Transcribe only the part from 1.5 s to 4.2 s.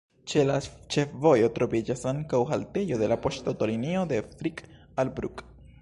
troviĝas ankaŭ haltejo de la poŝtaŭtolinio